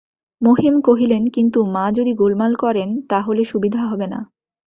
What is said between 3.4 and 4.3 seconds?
সুবিধা হবে না।